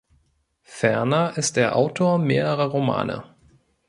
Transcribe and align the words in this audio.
Ferner 0.65 1.37
ist 1.37 1.57
er 1.57 1.75
Autor 1.75 2.17
mehrerer 2.17 2.65
Romane. 2.71 3.23